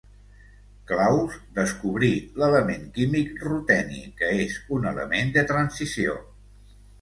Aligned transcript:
Claus 0.91 1.35
descobrí 1.57 2.09
l'element 2.43 2.87
químic 2.95 3.45
ruteni, 3.49 4.01
que 4.23 4.31
és 4.47 4.57
un 4.79 4.89
element 4.95 5.31
de 5.37 5.45
transició. 5.55 6.19